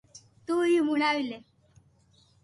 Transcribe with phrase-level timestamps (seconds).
[0.45, 1.37] تو ھي ھڻاوي لي